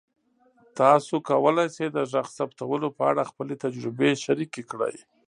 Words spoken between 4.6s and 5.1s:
کړئ.